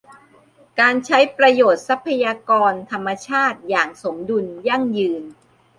[0.79, 5.23] การใช้ประโยชน์ทรัพยากรธรรมชาติอย่างสมดุล ยั่งยืน